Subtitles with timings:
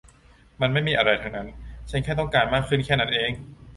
[0.61, 1.47] มันไม่มีอะไรทั้งนั้น
[1.89, 3.31] ฉันแค่ต้องการมากขึ้นแค่นั้นเอง